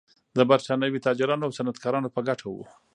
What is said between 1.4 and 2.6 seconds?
او صنعتکارانو په ګټه و.